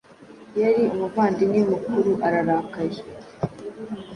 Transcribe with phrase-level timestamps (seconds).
[0.61, 2.99] Yari umuvandimwe mukuru ararakaye